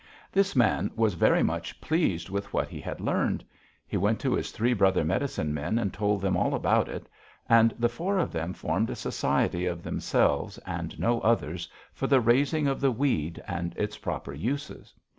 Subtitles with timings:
[0.31, 3.45] "This man was very much pleased with what he had learned.
[3.85, 7.07] He went to his three brother medicine men and told them all about it,
[7.47, 12.19] and the four of them formed a society of themselves and no others, for the
[12.19, 14.95] raising of the weed and its proper uses.